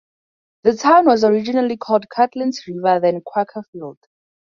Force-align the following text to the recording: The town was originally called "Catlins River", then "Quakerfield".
The 0.63 0.73
town 0.75 1.05
was 1.05 1.23
originally 1.23 1.77
called 1.77 2.07
"Catlins 2.11 2.65
River", 2.65 2.99
then 2.99 3.21
"Quakerfield". 3.21 3.97